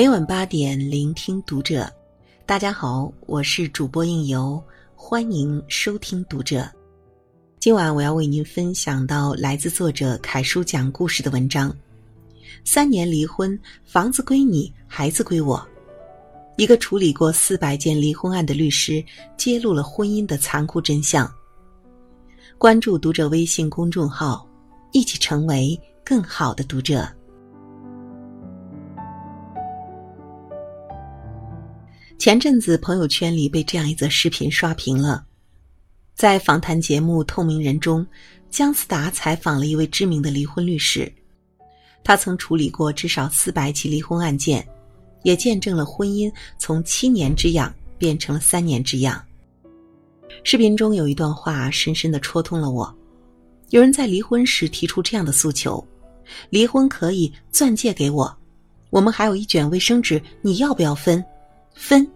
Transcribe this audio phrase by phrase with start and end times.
[0.00, 1.86] 每晚八点，聆听读者。
[2.46, 4.58] 大家好，我是主播应由，
[4.94, 6.66] 欢迎收听读者。
[7.58, 11.70] 今晚我要为您分享到来自作者凯叔讲故事的文章：
[12.64, 15.62] 三年离婚，房子归你，孩子归我。
[16.56, 19.04] 一个处理过四百件离婚案的律师
[19.36, 21.30] 揭露了婚姻的残酷真相。
[22.56, 24.48] 关注读者微信公众号，
[24.92, 27.06] 一起成为更好的读者。
[32.20, 35.24] 前阵子朋友圈里被这样一则视频刷屏了，
[36.14, 38.06] 在访谈节目《透明人》中，
[38.50, 41.10] 姜思达采访了一位知名的离婚律师，
[42.04, 44.68] 他曾处理过至少四百起离婚案件，
[45.22, 49.18] 也见证了婚姻从七年之痒变成了三年之痒。
[50.44, 52.94] 视频中有一段话深深的戳痛了我，
[53.70, 55.82] 有人在离婚时提出这样的诉求：
[56.50, 58.38] 离婚可以，钻戒给我，
[58.90, 61.24] 我们还有一卷卫生纸，你要不要分？
[61.74, 62.06] 分。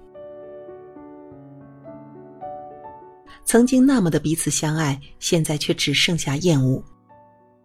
[3.45, 6.83] 曾经那么的彼此相爱，现在却只剩下厌恶。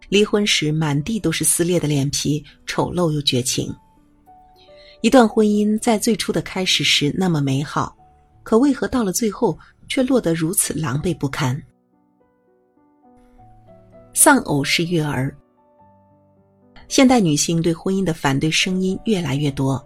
[0.08, 3.74] 离婚时满地都是撕裂的脸皮，丑陋又绝情。
[5.02, 7.96] 一段婚姻在最初的开始时那么美好，
[8.42, 11.60] 可为何到了最后却落得如此狼狈不堪？
[14.12, 15.34] 丧偶式育儿，
[16.88, 19.82] 现代女性对婚姻的反对声音越来越多。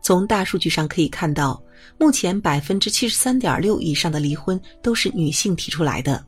[0.00, 1.62] 从大数据上可以看到，
[1.98, 6.24] 目前百分之七十三点六以上的离婚都是女性提出来的。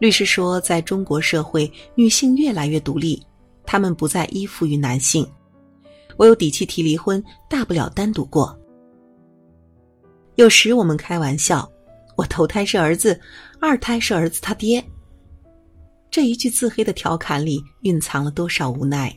[0.00, 3.22] 律师说，在中国社会，女性越来越独立，
[3.64, 5.26] 她们不再依附于男性。
[6.16, 8.58] 我有底气提离婚，大不了单独过。
[10.34, 11.70] 有时我们开玩笑，
[12.16, 13.18] 我头胎是儿子，
[13.60, 14.84] 二胎是儿子他爹。
[16.10, 19.14] 这一句自黑的调侃里，蕴藏了多少无奈？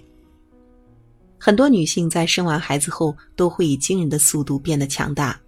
[1.40, 5.40] 很多女性在生完孩子后都会以惊人的速度变得强大，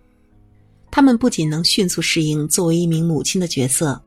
[0.91, 3.99] 她们不仅能迅速适应作为一名母亲的角色，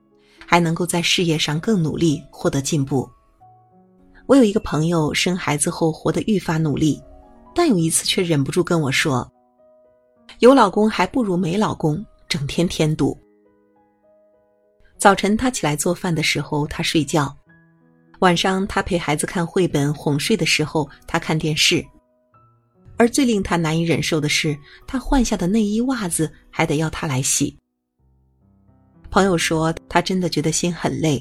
[0.47, 3.09] 还能够在事业上更努力，获得进步。
[4.27, 7.03] 我有一个朋友生孩子后活得愈发努力，
[7.55, 9.31] 但有一次却忍不住跟我说
[10.39, 13.19] ：“有老公还不如没老公，整天添堵。”
[14.97, 17.37] 早晨她起来做饭的时候，他睡觉。
[18.23, 21.85] 晚上，他陪孩子看绘本哄睡的时候，他看电视。
[22.97, 24.57] 而最令他难以忍受的是，
[24.87, 27.57] 他换下的内衣袜子还得要他来洗。
[29.11, 31.21] 朋友说，他真的觉得心很累。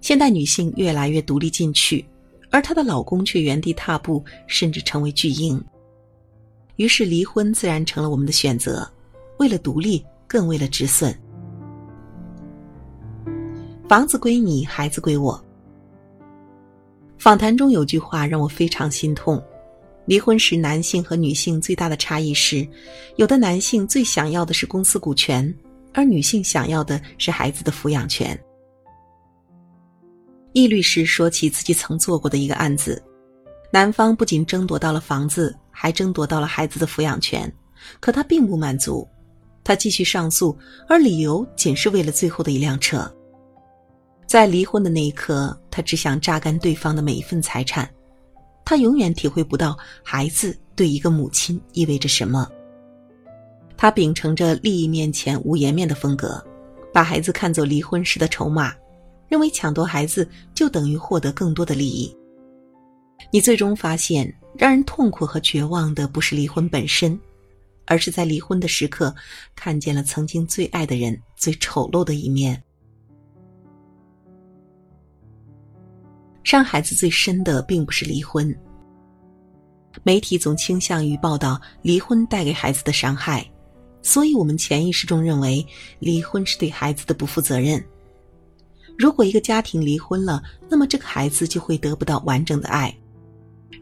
[0.00, 2.06] 现代女性越来越独立进取，
[2.52, 5.60] 而她的老公却原地踏步，甚至成为巨婴。
[6.76, 8.88] 于是，离婚自然成了我们的选择，
[9.40, 11.12] 为了独立，更为了止损。
[13.88, 15.44] 房子归你，孩子归我。
[17.20, 19.40] 访谈中有句话让我非常心痛：
[20.06, 22.66] 离婚时，男性和女性最大的差异是，
[23.16, 25.54] 有的男性最想要的是公司股权，
[25.92, 28.38] 而女性想要的是孩子的抚养权。
[30.54, 33.02] 易律师说起自己曾做过的一个案子，
[33.70, 37.52] 男方不仅争夺到了房子，还争夺到了孩子的抚养权，
[38.00, 39.06] 可他并不满足，
[39.62, 40.56] 他继续上诉，
[40.88, 43.14] 而理由仅是为了最后的一辆车。
[44.30, 47.90] 在离婚的那一刻，他只想榨干对方的每一份财产，
[48.64, 52.48] 他永远体会不到孩子对一个母亲意味着什么。
[53.76, 56.40] 他秉承着利益面前无颜面的风格，
[56.92, 58.72] 把孩子看作离婚时的筹码，
[59.28, 62.16] 认为抢夺孩子就等于获得更多的利益。
[63.32, 67.18] 你最终发现，让人痛苦和绝望的不是离婚本身，
[67.84, 69.12] 而是在离婚的时刻，
[69.56, 72.62] 看见了曾经最爱的人最丑陋的一面。
[76.42, 78.54] 伤孩子最深的并不是离婚。
[80.02, 83.44] 媒体总倾向于报道离婚带给孩子的伤害，
[84.02, 85.66] 所以我们潜意识中认为
[85.98, 87.84] 离婚是对孩子的不负责任。
[88.96, 92.94] 如果一个家庭离婚了，那么这个孩子就会得不到完整的爱。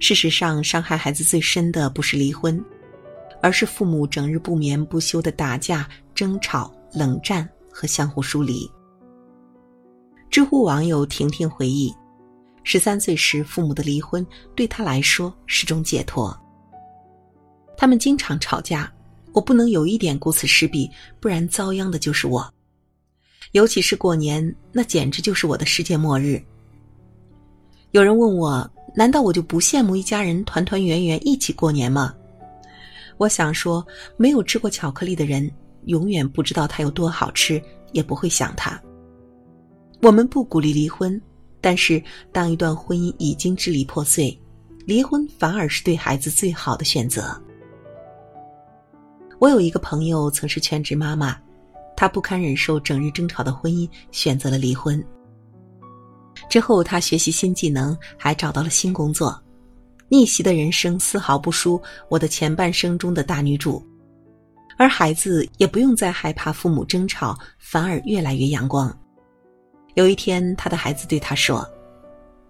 [0.00, 2.62] 事实上，伤害孩子最深的不是离婚，
[3.42, 8.70] 而是父母整日不眠不休的打架、争吵、冷战和相互疏离。
[10.30, 11.92] 知乎网友婷婷回忆。
[12.70, 14.24] 十三岁时，父母的离婚
[14.54, 16.38] 对他来说是种解脱。
[17.78, 18.92] 他们经常吵架，
[19.32, 20.86] 我不能有一点顾此失彼，
[21.18, 22.46] 不然遭殃的就是我。
[23.52, 26.38] 尤其是过年，那简直就是我的世界末日。
[27.92, 32.14] 有人问我，难道我就不羡慕一家人团团圆圆一起过年吗？
[33.16, 33.82] 我想说，
[34.18, 35.50] 没有吃过巧克力的人，
[35.86, 37.62] 永远不知道它有多好吃，
[37.92, 38.78] 也不会想它。
[40.02, 41.18] 我们不鼓励离婚。
[41.60, 42.02] 但是，
[42.32, 44.38] 当一段婚姻已经支离破碎，
[44.86, 47.40] 离婚反而是对孩子最好的选择。
[49.38, 51.36] 我有一个朋友曾是全职妈妈，
[51.96, 55.04] 她不堪忍受整日争吵的婚姻，选择了离婚。
[56.48, 59.40] 之后，她学习新技能，还找到了新工作，
[60.08, 63.84] 逆袭的人生丝毫不输我的前半生中的大女主，
[64.76, 68.96] 而孩子也不用再害怕父母争吵，反而越来越阳光。
[69.98, 71.68] 有一天，他的孩子对他说：“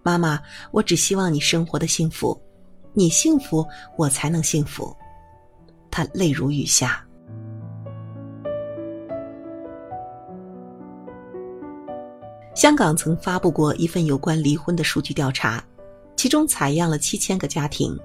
[0.05, 2.39] 妈妈，我只希望你生活的幸福，
[2.93, 3.65] 你幸福，
[3.97, 4.95] 我才能幸福。”
[5.89, 7.03] 他泪如雨下。
[12.53, 15.63] 香港曾发布过一份有关离婚的数据调查，
[16.15, 17.97] 其中采样了七千个家庭，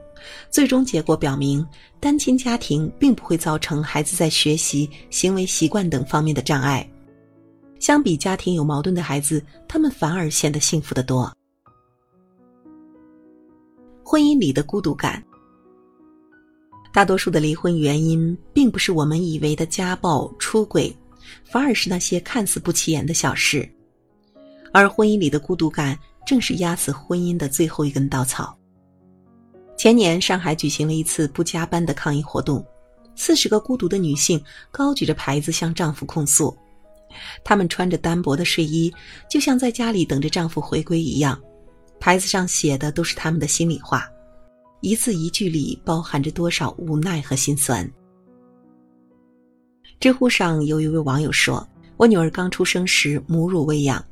[0.48, 1.62] 最终结果表明，
[2.00, 6.88] 单亲家庭并不会造成孩子在学习、行为习惯等方面的障碍。
[7.84, 11.30] 相比家庭有矛盾的孩子，他们反而显得幸福的多。
[14.02, 15.22] 婚姻里的孤独感，
[16.94, 20.96] 大多数的离婚原因并不是我们以为的家暴、出轨，
[21.44, 23.70] 反而是那些看似不起眼的小事。
[24.72, 25.94] 而婚姻里的孤独感，
[26.26, 28.56] 正是压死婚姻的最后一根稻草。
[29.76, 32.64] 前年，上海举行了一次不加班的抗议活动，
[33.14, 36.56] 四十个孤独的女性高举着牌子向丈夫控诉，
[37.42, 38.92] 她们穿着单薄的睡衣，
[39.28, 41.40] 就像在家里等着丈夫回归一样。
[42.00, 44.06] 牌子上写的都是他们的心里话，
[44.80, 47.90] 一字一句里包含着多少无奈和心酸。
[50.00, 51.66] 知乎上有一位网友说
[51.96, 54.04] ：“我女儿刚出生时母乳喂养。”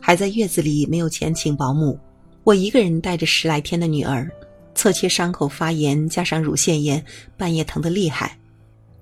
[0.00, 1.98] 还在月子里，没有钱请保姆，
[2.42, 4.30] 我一个人带着十来天的女儿，
[4.74, 7.04] 侧切伤口发炎，加上乳腺炎，
[7.36, 8.38] 半夜疼得厉害。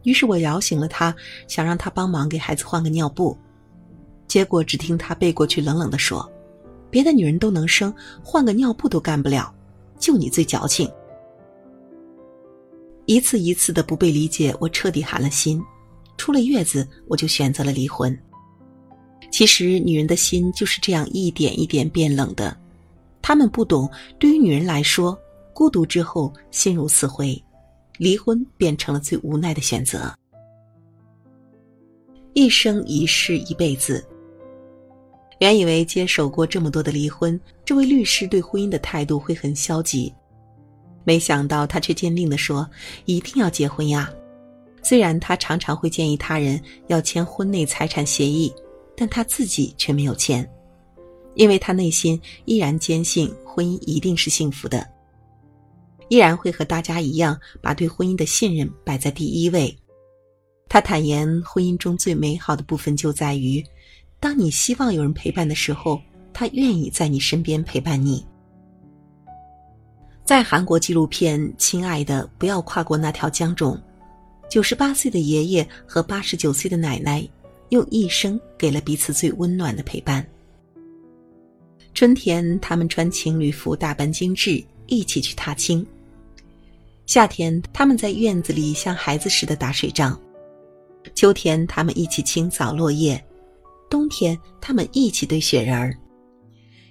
[0.02, 1.14] 于是我摇醒了她，
[1.46, 3.38] 想让她帮忙给孩子换个尿布，
[4.28, 6.30] 结果只听他背过去冷冷地说
[6.90, 7.92] ：“别的女人都能生，
[8.22, 9.52] 换个尿布都干不了，
[9.98, 10.88] 就你最矫情。”
[13.06, 15.60] 一次一次的不被理解，我彻底寒了心。
[16.18, 18.16] 出了月子，我就选择了离婚。
[19.30, 22.54] 其实，女人的心就是这样一点一点变冷的。
[23.22, 25.18] 她们不懂，对于女人来说，
[25.54, 27.42] 孤独之后心如死灰，
[27.96, 30.12] 离婚变成了最无奈的选择。
[32.34, 34.06] 一生一世一辈子。
[35.38, 40.12] 原以为接手过这么多的离婚，这位律师对婚姻的态度会很消极，
[41.04, 42.68] 没想到他却坚定地说
[43.06, 44.12] ：“一定要结婚呀！”
[44.82, 48.52] 虽然他常常会建议他人要签婚内财产协议。
[49.00, 50.44] 但他自己却没有签，
[51.36, 54.84] 因为他内心依然坚信婚姻一定是幸福的，
[56.08, 59.72] 依然会和大家一样把对婚姻的信任摆在第一位。
[60.68, 63.64] 他坦言，婚姻中最美好的部分就在于，
[64.20, 66.00] 当你希望有人陪伴的时候，
[66.32, 68.24] 他愿意在你身边陪伴你。
[70.24, 73.80] 在韩国纪录片《亲爱的，不要跨过那条江》中，
[74.50, 77.26] 九十八岁的爷爷和八十九岁的奶奶。
[77.70, 80.26] 用一生给了彼此最温暖的陪伴。
[81.92, 85.84] 春天，他们穿情侣服，打扮精致，一起去踏青；
[87.04, 90.18] 夏天，他们在院子里像孩子似的打水仗；
[91.14, 93.18] 秋天，他们一起清扫落叶；
[93.88, 95.96] 冬天，他们一起堆雪人儿。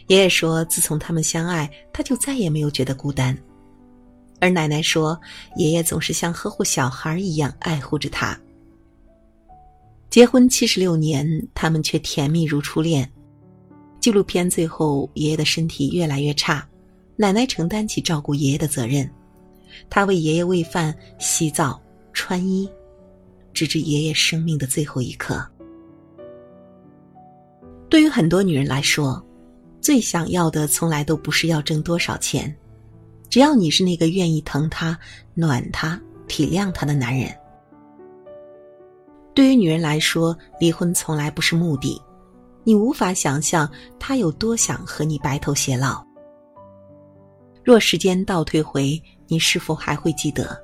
[0.08, 3.38] 爷爷说：“自从他们相爱，他就再也没有觉得孤单。”
[4.40, 5.20] 而奶奶说
[5.58, 8.40] ：“爷爷总是像呵护小孩一样爱护着他。”
[10.10, 13.12] 结婚七十六年，他们却甜蜜如初恋。
[14.00, 16.66] 纪录片最后，爷爷的身体越来越差，
[17.18, 19.10] 奶奶承担起照顾爷爷的责任，
[19.90, 21.82] 她为爷爷喂饭、洗澡、
[22.14, 22.70] 穿衣，
[23.54, 25.46] 直至爷爷生命的最后一刻。
[27.90, 29.24] 对于很多女人来说，
[29.80, 32.54] 最想要的从来都不是要挣多少钱，
[33.30, 34.98] 只要你是那个愿意疼她、
[35.34, 37.34] 暖她、体谅她的男人。
[39.34, 42.02] 对于女人来说，离婚从来不是目的。
[42.64, 46.06] 你无法想象他有多想和你白头偕老。
[47.64, 50.62] 若时间倒退回，你是否还会记得，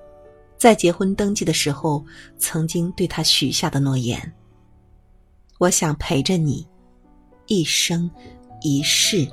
[0.58, 2.04] 在结婚登记的时候
[2.38, 4.20] 曾经对他许下的诺言？
[5.60, 6.68] 我想陪着你，
[7.48, 8.10] 一生
[8.62, 9.28] 一世，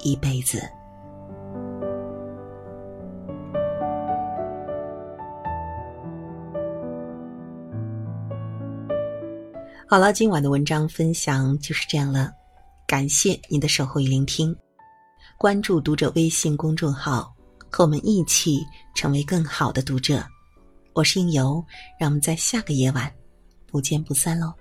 [0.00, 0.60] 一辈子。
[9.86, 12.30] 好了，今晚的文章分享就是这样了，
[12.86, 14.54] 感谢你的守候与聆听，
[15.38, 17.34] 关注读者微信公众号，
[17.70, 18.58] 和我们一起
[18.94, 20.22] 成为更好的读者。
[20.92, 21.64] 我是应由，
[21.98, 23.10] 让我们在下个夜晚
[23.66, 24.52] 不见不散喽。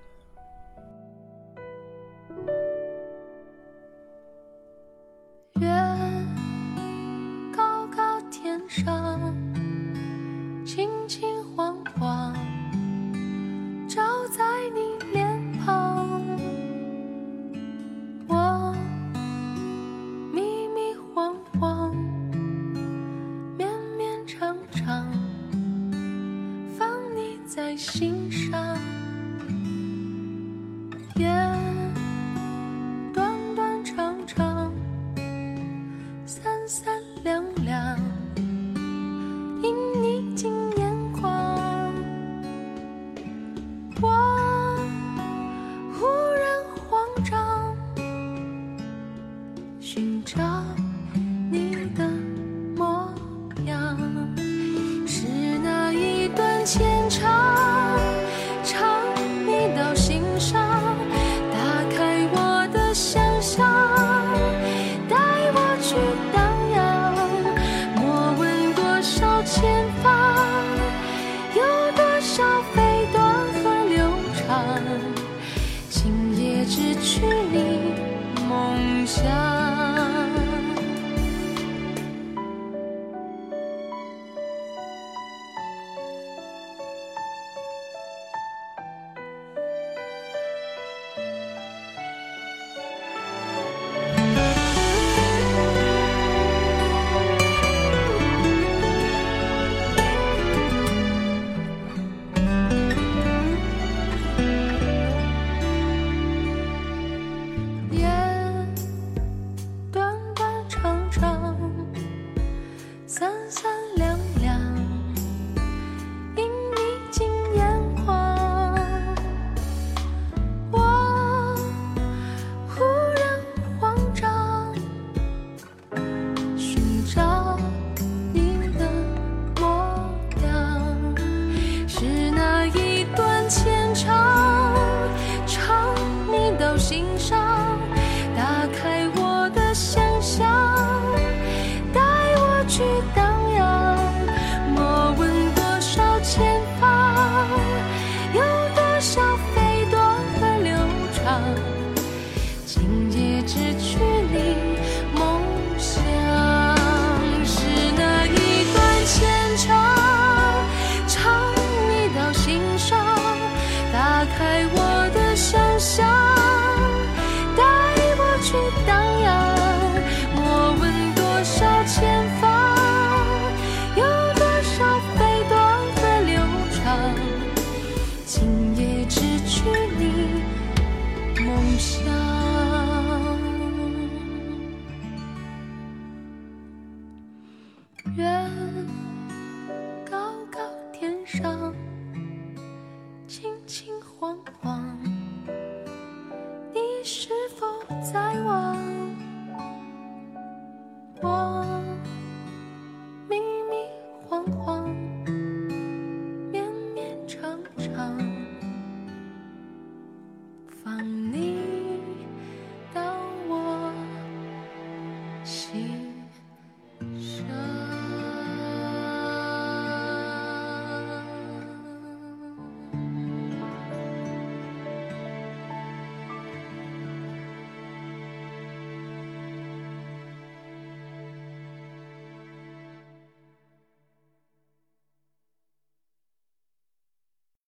[188.16, 189.13] 远